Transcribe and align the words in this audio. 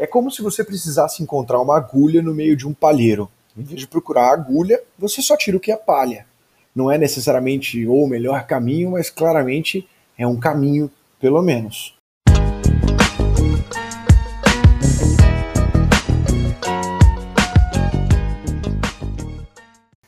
É 0.00 0.06
como 0.06 0.30
se 0.30 0.40
você 0.40 0.64
precisasse 0.64 1.22
encontrar 1.22 1.60
uma 1.60 1.76
agulha 1.76 2.22
no 2.22 2.34
meio 2.34 2.56
de 2.56 2.66
um 2.66 2.72
palheiro. 2.72 3.30
Em 3.54 3.62
vez 3.62 3.80
de 3.80 3.86
procurar 3.86 4.30
a 4.30 4.32
agulha, 4.32 4.80
você 4.98 5.20
só 5.20 5.36
tira 5.36 5.58
o 5.58 5.60
que 5.60 5.70
é 5.70 5.76
palha. 5.76 6.24
Não 6.74 6.90
é 6.90 6.96
necessariamente 6.96 7.86
o 7.86 8.06
melhor 8.06 8.46
caminho, 8.46 8.92
mas 8.92 9.10
claramente 9.10 9.86
é 10.16 10.26
um 10.26 10.40
caminho, 10.40 10.90
pelo 11.20 11.42
menos. 11.42 11.94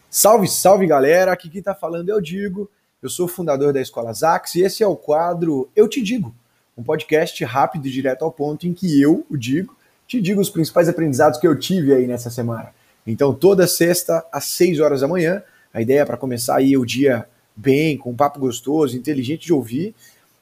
Salve, 0.08 0.48
salve 0.48 0.86
galera! 0.86 1.34
Aqui 1.34 1.50
quem 1.50 1.58
está 1.58 1.74
falando 1.74 2.08
é 2.08 2.14
o 2.14 2.20
Digo. 2.22 2.70
Eu 3.02 3.10
sou 3.10 3.28
fundador 3.28 3.74
da 3.74 3.80
Escola 3.82 4.14
Zax 4.14 4.54
e 4.54 4.62
esse 4.62 4.82
é 4.82 4.86
o 4.86 4.96
quadro 4.96 5.68
Eu 5.76 5.86
Te 5.86 6.00
Digo, 6.00 6.34
um 6.78 6.82
podcast 6.82 7.44
rápido 7.44 7.86
e 7.86 7.90
direto 7.90 8.24
ao 8.24 8.32
ponto 8.32 8.66
em 8.66 8.72
que 8.72 8.98
eu, 8.98 9.26
o 9.28 9.36
Digo, 9.36 9.76
te 10.12 10.20
digo 10.20 10.42
os 10.42 10.50
principais 10.50 10.90
aprendizados 10.90 11.40
que 11.40 11.46
eu 11.46 11.58
tive 11.58 11.94
aí 11.94 12.06
nessa 12.06 12.28
semana. 12.28 12.68
Então, 13.06 13.32
toda 13.32 13.66
sexta 13.66 14.22
às 14.30 14.44
6 14.44 14.78
horas 14.78 15.00
da 15.00 15.08
manhã, 15.08 15.42
a 15.72 15.80
ideia 15.80 16.00
é 16.00 16.04
para 16.04 16.18
começar 16.18 16.56
aí 16.56 16.76
o 16.76 16.84
dia 16.84 17.24
bem, 17.56 17.96
com 17.96 18.10
um 18.10 18.14
papo 18.14 18.38
gostoso, 18.38 18.94
inteligente 18.94 19.46
de 19.46 19.54
ouvir. 19.54 19.94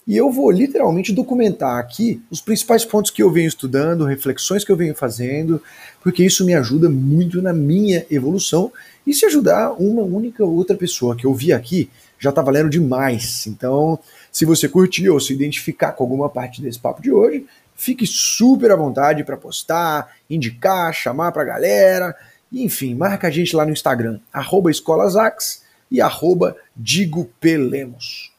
E 0.09 0.17
eu 0.17 0.29
vou 0.33 0.51
literalmente 0.51 1.13
documentar 1.13 1.79
aqui 1.79 2.21
os 2.33 2.41
principais 2.41 2.85
pontos 2.85 3.13
que 3.13 3.23
eu 3.23 3.31
venho 3.31 3.47
estudando, 3.47 4.05
reflexões 4.05 4.65
que 4.65 4.73
eu 4.73 4.77
venho 4.77 4.93
fazendo, 4.93 5.63
porque 6.03 6.25
isso 6.25 6.45
me 6.45 6.53
ajuda 6.53 6.91
muito 6.91 7.41
na 7.41 7.53
minha 7.53 8.05
evolução. 8.11 8.73
E 9.07 9.15
se 9.15 9.25
ajudar 9.25 9.71
uma 9.81 10.03
única 10.03 10.45
outra 10.45 10.77
pessoa 10.77 11.15
que 11.15 11.27
eu 11.27 11.33
vi 11.33 11.53
aqui, 11.53 11.89
já 12.19 12.31
está 12.31 12.43
valendo 12.43 12.69
demais. 12.69 13.47
Então, 13.47 14.01
se 14.33 14.45
você 14.45 14.69
curtir 14.69 15.09
ou 15.09 15.21
se 15.21 15.33
identificar 15.33 15.93
com 15.93 16.03
alguma 16.03 16.29
parte 16.29 16.61
desse 16.61 16.79
papo 16.81 17.01
de 17.01 17.13
hoje, 17.13 17.47
fique 17.81 18.07
super 18.07 18.71
à 18.71 18.77
vontade 18.77 19.25
para 19.25 19.39
postar, 19.39 20.15
indicar, 20.29 20.93
chamar 20.93 21.33
para 21.33 21.43
a 21.43 21.47
galera. 21.47 22.15
Enfim, 22.53 22.95
marca 22.95 23.29
a 23.29 23.31
gente 23.31 23.57
lá 23.57 23.65
no 23.65 23.73
Instagram, 23.73 24.21
arroba 24.31 24.71
escolasax 24.71 25.65
e 25.91 25.99
arroba 25.99 26.55
digopelemos. 26.77 28.31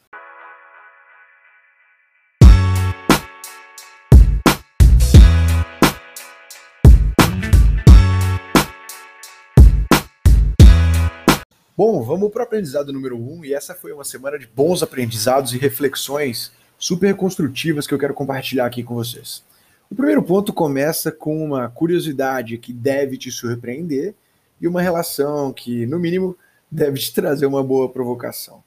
Bom, 11.76 12.00
vamos 12.04 12.30
para 12.30 12.42
o 12.42 12.44
aprendizado 12.44 12.92
número 12.92 13.18
um, 13.18 13.44
e 13.44 13.52
essa 13.52 13.74
foi 13.74 13.92
uma 13.92 14.04
semana 14.04 14.38
de 14.38 14.46
bons 14.46 14.84
aprendizados 14.84 15.52
e 15.52 15.58
reflexões 15.58 16.52
super 16.82 17.14
construtivas 17.14 17.86
que 17.86 17.94
eu 17.94 17.98
quero 17.98 18.12
compartilhar 18.12 18.66
aqui 18.66 18.82
com 18.82 18.96
vocês. 18.96 19.44
O 19.88 19.94
primeiro 19.94 20.20
ponto 20.20 20.52
começa 20.52 21.12
com 21.12 21.44
uma 21.44 21.68
curiosidade 21.68 22.58
que 22.58 22.72
deve 22.72 23.16
te 23.16 23.30
surpreender 23.30 24.16
e 24.60 24.66
uma 24.66 24.82
relação 24.82 25.52
que, 25.52 25.86
no 25.86 25.96
mínimo, 25.96 26.36
deve 26.68 26.98
te 26.98 27.14
trazer 27.14 27.46
uma 27.46 27.62
boa 27.62 27.88
provocação. 27.88 28.64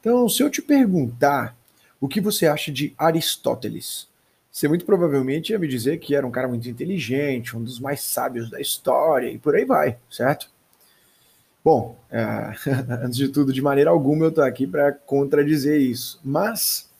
Então, 0.00 0.28
se 0.28 0.42
eu 0.42 0.50
te 0.50 0.60
perguntar 0.60 1.56
o 2.00 2.08
que 2.08 2.20
você 2.20 2.48
acha 2.48 2.72
de 2.72 2.92
Aristóteles, 2.98 4.08
você 4.50 4.66
muito 4.66 4.84
provavelmente 4.84 5.50
ia 5.50 5.58
me 5.58 5.68
dizer 5.68 5.98
que 5.98 6.16
era 6.16 6.26
um 6.26 6.32
cara 6.32 6.48
muito 6.48 6.68
inteligente, 6.68 7.56
um 7.56 7.62
dos 7.62 7.78
mais 7.78 8.00
sábios 8.00 8.50
da 8.50 8.60
história 8.60 9.30
e 9.30 9.38
por 9.38 9.54
aí 9.54 9.64
vai, 9.64 9.98
certo? 10.10 10.50
Bom, 11.64 11.96
é, 12.10 12.52
antes 13.04 13.16
de 13.16 13.28
tudo, 13.28 13.52
de 13.52 13.62
maneira 13.62 13.90
alguma 13.90 14.24
eu 14.24 14.30
estou 14.30 14.42
aqui 14.42 14.66
para 14.66 14.90
contradizer 14.90 15.80
isso. 15.80 16.20
Mas 16.24 16.90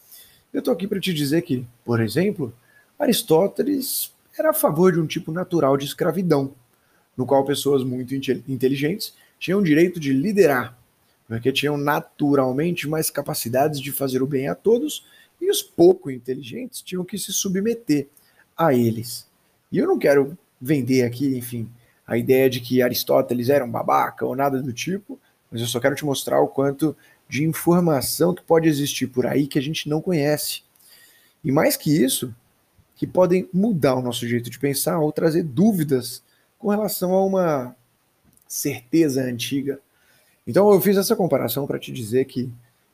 eu 0.57 0.61
estou 0.61 0.73
aqui 0.73 0.87
para 0.87 0.99
te 0.99 1.13
dizer 1.13 1.43
que, 1.43 1.67
por 1.85 2.01
exemplo, 2.01 2.51
Aristóteles 2.99 4.11
era 4.39 4.51
a 4.51 4.55
favor 4.55 4.91
de 4.91 4.99
um 4.99 5.07
tipo 5.07 5.31
natural 5.31 5.77
de 5.77 5.85
escravidão, 5.85 6.55
no 7.15 7.27
qual 7.27 7.45
pessoas 7.45 7.85
muito 7.85 8.15
inteligentes 8.15 9.13
tinham 9.39 9.61
o 9.61 9.63
direito 9.63 10.01
de 10.01 10.15
liderar, 10.15 10.75
porque 11.29 11.53
tinham 11.53 11.77
naturalmente 11.77 12.89
mais 12.89 13.11
capacidades 13.11 13.79
de 13.79 13.93
fazer 13.93 14.23
o 14.23 14.27
bem 14.27 14.49
a 14.49 14.55
todos, 14.55 15.05
e 15.39 15.51
os 15.51 15.61
pouco 15.61 16.11
inteligentes 16.11 16.81
tinham 16.81 17.05
que 17.05 17.19
se 17.19 17.35
submeter 17.35 18.09
a 18.57 18.73
eles. 18.73 19.29
E 19.71 19.77
eu 19.77 19.87
não 19.87 19.99
quero 19.99 20.39
vender 20.59 21.03
aqui, 21.03 21.37
enfim, 21.37 21.69
a 22.07 22.17
ideia 22.17 22.49
de 22.49 22.61
que 22.61 22.81
Aristóteles 22.81 23.51
era 23.51 23.63
um 23.63 23.71
babaca 23.71 24.25
ou 24.25 24.35
nada 24.35 24.63
do 24.63 24.73
tipo, 24.73 25.21
mas 25.51 25.61
eu 25.61 25.67
só 25.67 25.79
quero 25.79 25.95
te 25.95 26.05
mostrar 26.07 26.41
o 26.41 26.49
quanto 26.49 26.97
de 27.29 27.45
informação 27.45 28.35
que 28.35 28.43
pode 28.43 28.69
existir 28.69 29.07
por 29.09 29.27
aí 29.27 29.47
que 29.47 29.59
a 29.59 29.63
gente 29.63 29.89
não 29.89 30.01
conhece. 30.01 30.63
E 31.43 31.51
mais 31.51 31.77
que 31.77 31.91
isso, 31.91 32.35
que 32.95 33.07
podem 33.07 33.49
mudar 33.53 33.95
o 33.95 34.03
nosso 34.03 34.27
jeito 34.27 34.49
de 34.51 34.59
pensar 34.59 34.99
ou 34.99 35.13
trazer 35.13 35.43
dúvidas 35.43 36.23
com 36.59 36.69
relação 36.69 37.13
a 37.13 37.25
uma 37.25 37.77
certeza 38.49 39.23
antiga. 39.23 39.79
Então 40.47 40.73
eu 40.73 40.81
fiz 40.81 40.97
essa 40.97 41.17
comparação 41.17 41.67
para 41.67 41.79
te 41.79 41.93
dizer 41.93 42.25
que 42.25 42.51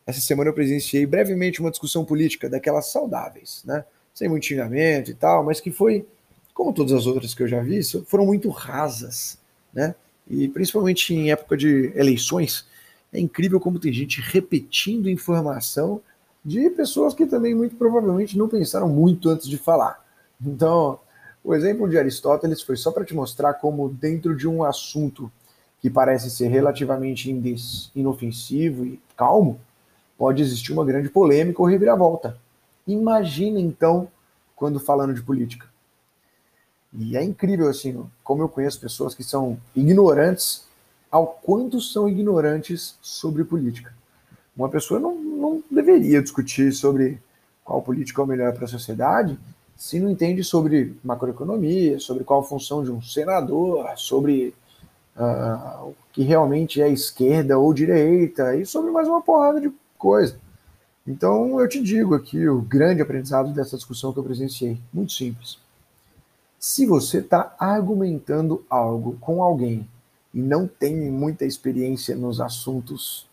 essa 0.06 0.20
semana 0.20 0.50
eu 0.50 0.54
presenciei 0.54 1.06
brevemente 1.06 1.60
uma 1.60 1.70
discussão 1.70 2.04
política 2.04 2.48
daquelas 2.48 2.90
saudáveis, 2.90 3.62
né? 3.64 3.84
Sem 4.14 4.28
muito 4.28 4.46
xingamento 4.46 5.10
e 5.10 5.14
tal, 5.14 5.44
mas 5.44 5.60
que 5.60 5.70
foi 5.70 6.06
como 6.52 6.72
todas 6.72 6.92
as 6.92 7.06
outras 7.06 7.34
que 7.34 7.42
eu 7.42 7.48
já 7.48 7.60
vi, 7.60 7.80
foram 8.06 8.26
muito 8.26 8.48
rasas, 8.50 9.38
né? 9.72 9.94
E 10.28 10.48
principalmente 10.48 11.14
em 11.14 11.30
época 11.30 11.56
de 11.56 11.92
eleições, 11.94 12.66
é 13.12 13.20
incrível 13.20 13.60
como 13.60 13.78
tem 13.78 13.92
gente 13.92 14.20
repetindo 14.20 15.10
informação 15.10 16.00
de 16.44 16.70
pessoas 16.70 17.14
que 17.14 17.26
também 17.26 17.54
muito 17.54 17.76
provavelmente 17.76 18.38
não 18.38 18.48
pensaram 18.48 18.88
muito 18.88 19.28
antes 19.28 19.46
de 19.46 19.58
falar. 19.58 20.04
Então, 20.40 20.98
o 21.44 21.54
exemplo 21.54 21.88
de 21.88 21.98
Aristóteles 21.98 22.62
foi 22.62 22.76
só 22.76 22.90
para 22.90 23.04
te 23.04 23.14
mostrar 23.14 23.54
como 23.54 23.88
dentro 23.88 24.36
de 24.36 24.48
um 24.48 24.64
assunto 24.64 25.30
que 25.80 25.90
parece 25.90 26.30
ser 26.30 26.48
relativamente 26.48 27.30
inofensivo 27.94 28.86
e 28.86 29.00
calmo, 29.16 29.60
pode 30.16 30.40
existir 30.40 30.72
uma 30.72 30.84
grande 30.84 31.08
polêmica 31.08 31.60
ou 31.60 31.66
reviravolta. 31.66 32.38
Imagina 32.86 33.60
então 33.60 34.08
quando 34.54 34.78
falando 34.78 35.12
de 35.12 35.22
política. 35.22 35.66
E 36.92 37.16
é 37.16 37.24
incrível, 37.24 37.68
assim, 37.68 38.04
como 38.22 38.42
eu 38.42 38.48
conheço 38.48 38.80
pessoas 38.80 39.14
que 39.14 39.24
são 39.24 39.58
ignorantes 39.74 40.64
ao 41.12 41.26
quanto 41.26 41.78
são 41.78 42.08
ignorantes 42.08 42.96
sobre 43.02 43.44
política. 43.44 43.92
Uma 44.56 44.70
pessoa 44.70 44.98
não, 44.98 45.14
não 45.14 45.62
deveria 45.70 46.22
discutir 46.22 46.72
sobre 46.72 47.20
qual 47.62 47.82
política 47.82 48.22
é 48.22 48.24
o 48.24 48.26
melhor 48.26 48.54
para 48.54 48.64
a 48.64 48.68
sociedade 48.68 49.38
se 49.76 49.98
não 49.98 50.10
entende 50.10 50.44
sobre 50.44 50.96
macroeconomia, 51.02 51.98
sobre 51.98 52.22
qual 52.22 52.40
a 52.40 52.44
função 52.44 52.84
de 52.84 52.90
um 52.92 53.02
senador, 53.02 53.84
sobre 53.96 54.54
uh, 55.16 55.88
o 55.88 55.94
que 56.12 56.22
realmente 56.22 56.80
é 56.80 56.88
esquerda 56.88 57.58
ou 57.58 57.74
direita, 57.74 58.54
e 58.54 58.64
sobre 58.64 58.92
mais 58.92 59.08
uma 59.08 59.20
porrada 59.20 59.60
de 59.60 59.72
coisa. 59.98 60.38
Então 61.04 61.58
eu 61.60 61.68
te 61.68 61.82
digo 61.82 62.14
aqui 62.14 62.48
o 62.48 62.60
grande 62.60 63.02
aprendizado 63.02 63.52
dessa 63.52 63.76
discussão 63.76 64.12
que 64.12 64.20
eu 64.20 64.24
presenciei. 64.24 64.78
Muito 64.92 65.12
simples. 65.12 65.58
Se 66.60 66.86
você 66.86 67.18
está 67.18 67.52
argumentando 67.58 68.64
algo 68.70 69.18
com 69.20 69.42
alguém 69.42 69.84
e 70.32 70.40
não 70.40 70.66
tem 70.66 71.10
muita 71.10 71.44
experiência 71.44 72.16
nos 72.16 72.40
assuntos 72.40 73.26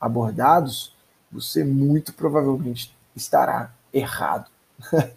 abordados, 0.00 0.94
você 1.32 1.64
muito 1.64 2.12
provavelmente 2.12 2.94
estará 3.16 3.74
errado. 3.92 4.50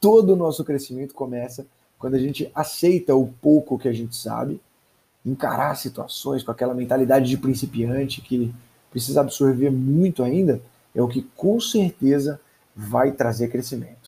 Todo 0.00 0.32
o 0.32 0.36
nosso 0.36 0.64
crescimento 0.64 1.14
começa 1.14 1.66
quando 1.98 2.14
a 2.14 2.18
gente 2.18 2.50
aceita 2.54 3.14
o 3.14 3.26
pouco 3.26 3.78
que 3.78 3.88
a 3.88 3.92
gente 3.92 4.14
sabe, 4.16 4.60
encarar 5.24 5.74
situações 5.76 6.42
com 6.42 6.50
aquela 6.50 6.74
mentalidade 6.74 7.28
de 7.28 7.38
principiante 7.38 8.20
que 8.20 8.54
precisa 8.90 9.20
absorver 9.20 9.70
muito 9.70 10.22
ainda, 10.22 10.60
é 10.94 11.02
o 11.02 11.08
que 11.08 11.22
com 11.34 11.58
certeza 11.60 12.40
vai 12.74 13.12
trazer 13.12 13.48
crescimento. 13.48 14.06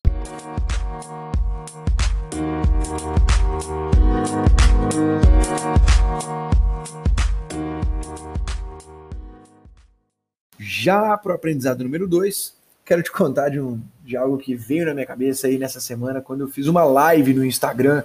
Já 10.81 11.17
para 11.17 11.33
o 11.33 11.35
aprendizado 11.35 11.83
número 11.83 12.07
2, 12.07 12.53
quero 12.85 13.03
te 13.03 13.11
contar 13.11 13.49
de, 13.49 13.59
um, 13.59 13.81
de 14.01 14.15
algo 14.15 14.37
que 14.37 14.55
veio 14.55 14.85
na 14.85 14.93
minha 14.93 15.05
cabeça 15.05 15.47
aí 15.47 15.57
nessa 15.57 15.81
semana, 15.81 16.21
quando 16.21 16.39
eu 16.39 16.47
fiz 16.47 16.67
uma 16.67 16.85
live 16.85 17.33
no 17.33 17.43
Instagram 17.43 18.01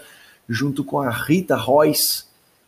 junto 0.48 0.82
com 0.82 0.98
a 0.98 1.08
Rita 1.08 1.54
Royce 1.54 2.24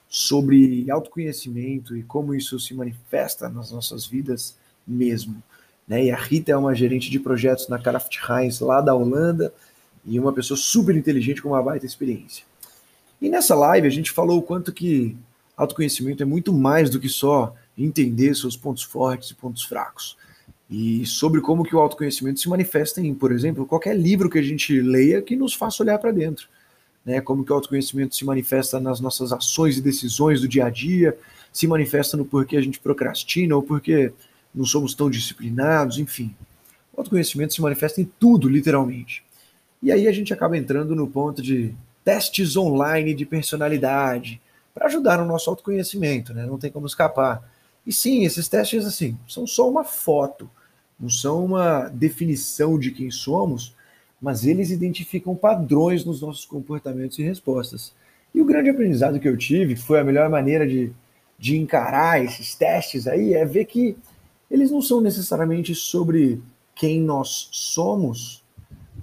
sobre 0.09 0.89
autoconhecimento 0.89 1.97
e 1.97 2.05
como 2.05 2.37
isso 2.37 2.61
se 2.61 2.73
manifesta 2.73 3.49
nas 3.49 3.73
nossas 3.73 4.07
vidas 4.07 4.57
mesmo. 4.87 5.43
Né? 5.89 6.05
E 6.05 6.11
a 6.13 6.17
Rita 6.17 6.53
é 6.53 6.57
uma 6.57 6.73
gerente 6.73 7.11
de 7.11 7.19
projetos 7.19 7.67
na 7.67 7.77
Kraft 7.77 8.17
Heinz 8.31 8.61
lá 8.61 8.81
da 8.81 8.95
Holanda 8.95 9.53
e 10.05 10.21
uma 10.21 10.33
pessoa 10.33 10.57
super 10.57 10.95
inteligente 10.95 11.43
com 11.43 11.49
uma 11.49 11.63
baita 11.65 11.85
experiência. 11.85 12.45
E 13.21 13.29
nessa 13.29 13.57
live 13.57 13.89
a 13.89 13.91
gente 13.91 14.13
falou 14.13 14.39
o 14.39 14.43
quanto 14.43 14.73
que 14.73 15.17
autoconhecimento 15.57 16.23
é 16.23 16.27
muito 16.27 16.53
mais 16.53 16.91
do 16.91 17.01
que 17.01 17.09
só 17.09 17.57
entender 17.77 18.35
seus 18.35 18.57
pontos 18.57 18.83
fortes 18.83 19.31
e 19.31 19.35
pontos 19.35 19.65
fracos. 19.65 20.17
E 20.69 21.07
sobre 21.07 21.41
como 21.41 21.63
que 21.63 21.77
o 21.77 21.79
autoconhecimento 21.79 22.41
se 22.41 22.49
manifesta 22.49 23.01
em, 23.01 23.15
por 23.15 23.31
exemplo, 23.31 23.67
qualquer 23.67 23.97
livro 23.97 24.29
que 24.29 24.39
a 24.39 24.43
gente 24.43 24.81
leia 24.81 25.23
que 25.23 25.37
nos 25.37 25.55
faça 25.55 25.83
olhar 25.83 25.99
para 25.99 26.11
dentro. 26.11 26.49
né? 27.05 27.21
Como 27.21 27.45
que 27.45 27.53
o 27.53 27.55
autoconhecimento 27.55 28.17
se 28.17 28.25
manifesta 28.25 28.81
nas 28.81 28.99
nossas 28.99 29.33
ações 29.33 29.79
e 29.79 29.81
decisões 29.81 30.41
do 30.41 30.49
dia 30.49 30.67
a 30.67 30.71
dia, 30.71 31.17
se 31.53 31.67
manifesta 31.69 32.17
no 32.17 32.25
porquê 32.25 32.57
a 32.57 32.61
gente 32.61 32.81
procrastina 32.81 33.55
ou 33.55 33.63
porque 33.63 34.13
não 34.53 34.65
somos 34.65 34.95
tão 34.95 35.09
disciplinados, 35.09 35.99
enfim. 35.99 36.35
O 36.93 37.01
autoconhecimento 37.01 37.55
se 37.55 37.63
manifesta 37.63 38.01
em 38.01 38.11
tudo, 38.19 38.49
literalmente. 38.49 39.23
E 39.83 39.93
aí 39.93 40.09
a 40.09 40.13
gente 40.13 40.33
acaba 40.33 40.57
entrando 40.57 40.97
no 40.97 41.07
ponto 41.07 41.41
de 41.41 41.75
testes 42.05 42.57
online 42.57 43.15
de 43.15 43.27
personalidade 43.27 44.41
para 44.75 44.87
ajudar 44.87 45.19
no 45.19 45.25
nosso 45.25 45.49
autoconhecimento, 45.51 46.35
né? 46.35 46.45
Não 46.47 46.59
tem 46.59 46.71
como 46.71 46.87
escapar. 46.87 47.43
E 47.87 47.93
sim, 47.93 48.25
esses 48.25 48.49
testes 48.49 48.85
assim 48.85 49.17
são 49.29 49.47
só 49.47 49.71
uma 49.71 49.85
foto, 49.85 50.51
não 50.99 51.09
são 51.09 51.45
uma 51.45 51.89
definição 51.89 52.79
de 52.79 52.91
quem 52.91 53.11
somos, 53.11 53.75
mas 54.21 54.45
eles 54.45 54.71
identificam 54.71 55.37
padrões 55.37 56.05
nos 56.05 56.21
nossos 56.21 56.45
comportamentos 56.45 57.19
e 57.19 57.23
respostas. 57.23 57.93
E 58.35 58.41
o 58.41 58.45
grande 58.45 58.71
aprendizado 58.71 59.21
que 59.21 59.29
eu 59.29 59.37
tive, 59.37 59.75
que 59.75 59.83
foi 59.83 60.01
a 60.01 60.05
melhor 60.05 60.29
maneira 60.29 60.67
de, 60.67 60.93
de 61.39 61.57
encarar 61.57 62.23
esses 62.23 62.55
testes 62.55 63.07
aí, 63.07 63.35
é 63.35 63.45
ver 63.45 63.67
que 63.67 63.97
eles 64.51 64.71
não 64.71 64.83
são 64.83 65.01
necessariamente 65.01 65.75
sobre 65.75 66.43
quem 66.75 67.01
nós 67.01 67.49
somos, 67.53 68.43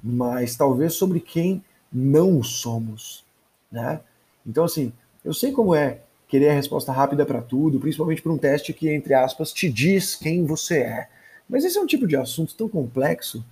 mas 0.04 0.56
talvez 0.56 0.94
sobre 0.94 1.20
quem 1.20 1.64
não 1.92 2.44
somos, 2.44 3.24
né? 3.72 4.02
Então, 4.46 4.66
assim, 4.66 4.92
eu 5.24 5.34
sei 5.34 5.52
como 5.52 5.74
é 5.74 6.02
querer 6.34 6.50
a 6.50 6.54
resposta 6.56 6.92
rápida 6.92 7.28
para 7.28 7.44
tudo, 7.44 7.80
principalmente 7.80 8.20
para 8.20 8.32
um 8.32 8.40
teste 8.40 8.74
que, 8.74 8.90
entre 8.90 9.14
aspas, 9.14 9.54
te 9.54 9.70
diz 9.70 10.16
quem 10.16 10.44
você 10.44 10.80
é. 10.80 11.08
Mas 11.48 11.64
esse 11.64 11.78
é 11.78 11.82
um 11.82 11.86
tipo 11.86 12.08
de 12.08 12.16
assunto 12.16 12.56
tão 12.56 12.68
complexo 12.68 13.46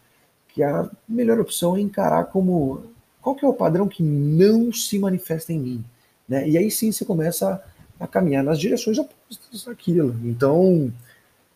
que 0.47 0.63
a 0.63 0.89
melhor 1.07 1.39
opção 1.39 1.77
é 1.77 1.79
encarar 1.79 2.23
como 2.23 2.81
qual 3.21 3.35
que 3.35 3.45
é 3.45 3.47
o 3.47 3.53
padrão 3.53 3.87
que 3.87 4.01
não 4.01 4.73
se 4.73 4.97
manifesta 4.97 5.53
em 5.53 5.59
mim, 5.59 5.85
né? 6.27 6.49
E 6.49 6.57
aí 6.57 6.71
sim 6.71 6.91
você 6.91 7.05
começa 7.05 7.63
a, 7.99 8.07
caminhar 8.07 8.43
nas 8.43 8.59
direções 8.59 8.97
opostas 8.97 9.63
daquilo. 9.63 10.19
Então, 10.23 10.91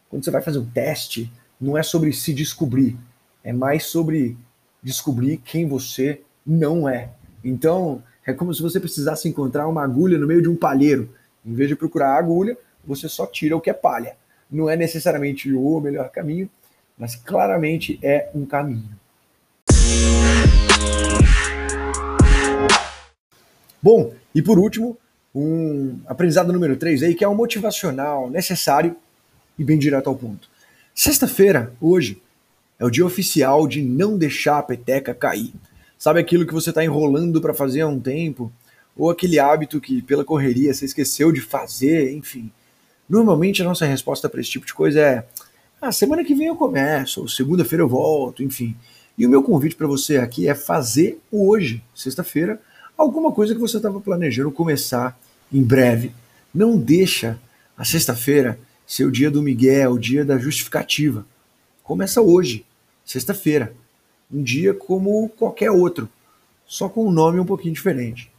quando 0.07 0.23
você 0.23 0.29
vai 0.29 0.43
fazer 0.43 0.59
um 0.59 0.69
teste, 0.69 1.33
não 1.59 1.75
é 1.75 1.81
sobre 1.81 2.13
se 2.13 2.35
descobrir, 2.35 2.95
é 3.43 3.51
mais 3.51 3.87
sobre 3.87 4.37
descobrir 4.83 5.37
quem 5.37 5.67
você 5.67 6.21
não 6.45 6.87
é. 6.87 7.09
Então, 7.43 8.03
é 8.25 8.33
como 8.33 8.53
se 8.53 8.61
você 8.61 8.79
precisasse 8.79 9.29
encontrar 9.29 9.67
uma 9.67 9.83
agulha 9.83 10.17
no 10.17 10.25
meio 10.25 10.41
de 10.41 10.49
um 10.49 10.55
palheiro. 10.55 11.09
Em 11.45 11.53
vez 11.53 11.69
de 11.69 11.75
procurar 11.75 12.15
a 12.15 12.17
agulha, 12.17 12.57
você 12.83 13.07
só 13.07 13.27
tira 13.27 13.55
o 13.55 13.61
que 13.61 13.69
é 13.69 13.73
palha. 13.73 14.15
Não 14.49 14.67
é 14.67 14.75
necessariamente 14.75 15.53
o 15.53 15.79
melhor 15.79 16.09
caminho, 16.09 16.49
mas 16.97 17.15
claramente 17.15 17.99
é 18.01 18.29
um 18.33 18.43
caminho. 18.43 18.89
Bom, 23.81 24.11
e 24.33 24.41
por 24.41 24.57
último, 24.57 24.97
um 25.33 25.99
aprendizado 26.07 26.51
número 26.51 26.75
3 26.75 27.03
aí, 27.03 27.13
que 27.13 27.23
é 27.23 27.27
o 27.27 27.35
motivacional 27.35 28.27
necessário 28.31 28.95
e 29.59 29.63
bem 29.63 29.77
direto 29.77 30.09
ao 30.09 30.15
ponto. 30.15 30.49
Sexta-feira, 30.95 31.71
hoje, 31.79 32.19
é 32.79 32.85
o 32.85 32.89
dia 32.89 33.05
oficial 33.05 33.67
de 33.67 33.83
não 33.83 34.17
deixar 34.17 34.57
a 34.57 34.63
peteca 34.63 35.13
cair. 35.13 35.53
Sabe 35.97 36.19
aquilo 36.19 36.45
que 36.45 36.53
você 36.53 36.69
está 36.69 36.83
enrolando 36.83 37.41
para 37.41 37.53
fazer 37.53 37.81
há 37.81 37.87
um 37.87 37.99
tempo? 37.99 38.51
Ou 38.95 39.09
aquele 39.09 39.39
hábito 39.39 39.81
que, 39.81 40.01
pela 40.01 40.23
correria, 40.23 40.73
você 40.73 40.85
esqueceu 40.85 41.31
de 41.31 41.41
fazer, 41.41 42.13
enfim. 42.13 42.51
Normalmente 43.09 43.61
a 43.61 43.65
nossa 43.65 43.85
resposta 43.85 44.29
para 44.29 44.41
esse 44.41 44.49
tipo 44.49 44.65
de 44.65 44.73
coisa 44.73 44.99
é: 44.99 45.25
ah, 45.81 45.91
semana 45.91 46.23
que 46.23 46.33
vem 46.33 46.47
eu 46.47 46.55
começo, 46.55 47.21
ou 47.21 47.27
segunda-feira 47.27 47.83
eu 47.83 47.87
volto, 47.87 48.43
enfim. 48.43 48.75
E 49.17 49.25
o 49.25 49.29
meu 49.29 49.43
convite 49.43 49.75
para 49.75 49.87
você 49.87 50.17
aqui 50.17 50.47
é 50.47 50.55
fazer 50.55 51.19
hoje, 51.31 51.83
sexta-feira, 51.93 52.59
alguma 52.97 53.31
coisa 53.31 53.53
que 53.53 53.61
você 53.61 53.77
estava 53.77 53.99
planejando 54.01 54.51
começar 54.51 55.17
em 55.51 55.61
breve. 55.61 56.11
Não 56.53 56.77
deixa 56.77 57.39
a 57.77 57.85
sexta-feira 57.85 58.59
ser 58.85 59.05
o 59.05 59.11
dia 59.11 59.31
do 59.31 59.41
Miguel, 59.41 59.91
o 59.91 59.99
dia 59.99 60.25
da 60.25 60.37
justificativa. 60.37 61.25
Começa 61.83 62.21
hoje, 62.21 62.65
sexta-feira. 63.05 63.73
Um 64.31 64.41
dia 64.41 64.73
como 64.73 65.29
qualquer 65.29 65.69
outro, 65.69 66.09
só 66.65 66.89
com 66.89 67.07
um 67.07 67.11
nome 67.11 67.39
um 67.39 67.45
pouquinho 67.45 67.75
diferente. 67.75 68.31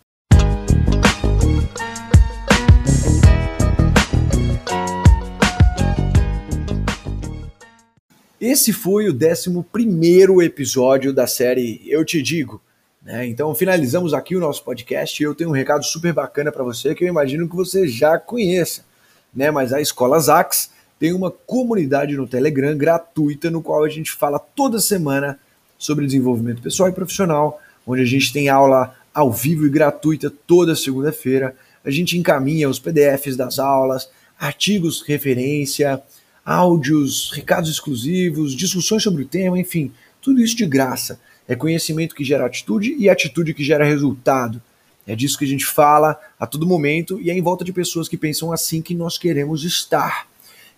Esse 8.41 8.73
foi 8.73 9.09
o 9.09 9.15
11 9.15 10.45
episódio 10.45 11.13
da 11.13 11.27
série 11.27 11.81
Eu 11.87 12.05
Te 12.05 12.21
Digo. 12.21 12.61
Né? 13.01 13.27
Então, 13.29 13.55
finalizamos 13.55 14.13
aqui 14.13 14.35
o 14.35 14.41
nosso 14.41 14.65
podcast 14.65 15.23
e 15.23 15.25
eu 15.25 15.35
tenho 15.35 15.51
um 15.51 15.53
recado 15.53 15.85
super 15.85 16.13
bacana 16.13 16.51
para 16.51 16.65
você 16.65 16.97
que 16.97 17.05
eu 17.05 17.09
imagino 17.09 17.49
que 17.49 17.55
você 17.55 17.87
já 17.87 18.19
conheça. 18.19 18.85
Né? 19.33 19.53
Mas 19.53 19.73
a 19.73 19.81
Escola 19.81 20.19
Zax 20.19 20.71
tem 20.99 21.13
uma 21.13 21.31
comunidade 21.31 22.17
no 22.17 22.27
Telegram 22.27 22.77
gratuita 22.77 23.51
no 23.51 23.63
qual 23.63 23.85
a 23.85 23.89
gente 23.89 24.11
fala 24.11 24.41
toda 24.41 24.81
semana 24.81 25.39
sobre 25.79 26.07
desenvolvimento 26.07 26.63
pessoal 26.63 26.89
e 26.89 26.93
profissional, 26.93 27.61
onde 27.87 28.03
a 28.03 28.07
gente 28.07 28.33
tem 28.33 28.49
aula 28.49 28.95
ao 29.15 29.33
vivo 29.33 29.67
e 29.67 29.71
gratuita 29.71 30.31
toda 30.47 30.77
segunda-feira. 30.77 31.55
A 31.85 31.91
gente 31.91 32.19
encaminha 32.19 32.69
os 32.69 32.79
PDFs 32.79 33.37
das 33.37 33.59
aulas, 33.59 34.09
artigos 34.39 35.03
referência, 35.03 36.03
áudios, 36.45 37.31
recados 37.33 37.71
exclusivos, 37.71 38.55
discussões 38.55 39.03
sobre 39.03 39.23
o 39.23 39.27
tema, 39.27 39.59
enfim, 39.59 39.93
tudo 40.21 40.41
isso 40.41 40.57
de 40.57 40.67
graça. 40.67 41.21
É 41.49 41.55
conhecimento 41.55 42.15
que 42.15 42.25
gera 42.25 42.47
atitude 42.47 42.95
e 42.99 43.09
atitude 43.09 43.55
que 43.55 43.65
gera 43.65 43.85
resultado. 43.85 44.61
É 45.07 45.15
disso 45.15 45.39
que 45.39 45.45
a 45.45 45.49
gente 45.49 45.65
fala 45.65 46.19
a 46.39 46.47
todo 46.47 46.67
momento 46.67 47.21
e 47.21 47.31
é 47.31 47.35
em 47.35 47.41
volta 47.41 47.65
de 47.65 47.73
pessoas 47.73 48.09
que 48.09 48.17
pensam 48.17 48.53
assim 48.53 48.83
que 48.83 48.95
nós 48.95 49.17
queremos 49.17 49.65
estar. 49.65 50.27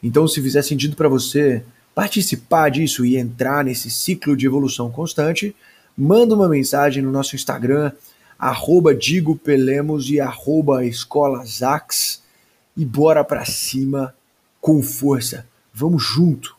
Então, 0.03 0.29
se 0.29 0.43
fizer 0.43 0.63
sentido 0.63 0.95
para 0.95 1.09
você 1.09 1.65
participar 1.99 2.71
disso 2.71 3.05
e 3.05 3.17
entrar 3.17 3.65
nesse 3.65 3.91
ciclo 3.91 4.37
de 4.37 4.47
evolução 4.47 4.89
constante, 4.89 5.53
manda 5.97 6.33
uma 6.33 6.49
mensagem 6.49 7.03
no 7.03 7.11
nosso 7.11 7.35
Instagram, 7.35 7.91
arroba 8.39 8.95
e 10.09 10.21
arroba 10.21 10.85
e 12.77 12.85
bora 12.85 13.25
para 13.25 13.45
cima 13.45 14.15
com 14.61 14.81
força. 14.81 15.45
Vamos 15.75 16.05
junto! 16.05 16.58